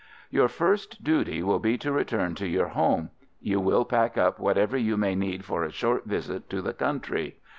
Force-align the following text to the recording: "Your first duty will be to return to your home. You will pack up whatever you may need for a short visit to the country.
"Your 0.31 0.47
first 0.47 1.03
duty 1.03 1.43
will 1.43 1.59
be 1.59 1.77
to 1.77 1.91
return 1.91 2.33
to 2.33 2.47
your 2.47 2.69
home. 2.69 3.11
You 3.39 3.59
will 3.59 3.85
pack 3.85 4.17
up 4.17 4.39
whatever 4.39 4.75
you 4.75 4.97
may 4.97 5.13
need 5.13 5.45
for 5.45 5.63
a 5.63 5.71
short 5.71 6.05
visit 6.05 6.49
to 6.49 6.61
the 6.63 6.73
country. 6.73 7.37